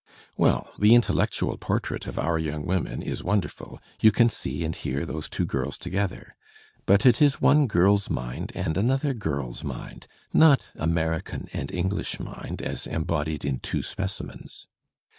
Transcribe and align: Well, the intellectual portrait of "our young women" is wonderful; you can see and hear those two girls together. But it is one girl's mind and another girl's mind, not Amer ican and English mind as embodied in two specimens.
Well, 0.35 0.71
the 0.79 0.95
intellectual 0.95 1.59
portrait 1.59 2.07
of 2.07 2.17
"our 2.17 2.39
young 2.39 2.65
women" 2.65 3.03
is 3.03 3.23
wonderful; 3.23 3.79
you 4.01 4.11
can 4.11 4.29
see 4.29 4.63
and 4.65 4.75
hear 4.75 5.05
those 5.05 5.29
two 5.29 5.45
girls 5.45 5.77
together. 5.77 6.33
But 6.87 7.05
it 7.05 7.21
is 7.21 7.39
one 7.39 7.67
girl's 7.67 8.09
mind 8.09 8.51
and 8.55 8.77
another 8.77 9.13
girl's 9.13 9.63
mind, 9.63 10.07
not 10.33 10.69
Amer 10.75 11.19
ican 11.21 11.49
and 11.53 11.71
English 11.71 12.19
mind 12.19 12.63
as 12.63 12.87
embodied 12.87 13.45
in 13.45 13.59
two 13.59 13.83
specimens. 13.83 14.65